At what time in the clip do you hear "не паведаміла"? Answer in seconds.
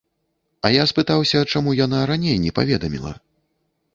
2.45-3.13